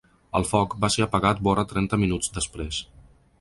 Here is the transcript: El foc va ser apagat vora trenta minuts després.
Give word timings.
El 0.37 0.45
foc 0.51 0.73
va 0.85 0.89
ser 0.95 1.05
apagat 1.05 1.43
vora 1.49 1.67
trenta 1.75 2.01
minuts 2.05 2.33
després. 2.39 2.81